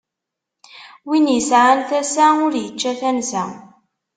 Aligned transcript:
Win 1.07 1.25
isɛan 1.39 1.79
tasa, 1.89 2.25
ur 2.45 2.53
ičči 2.65 2.91
tansa. 2.99 3.43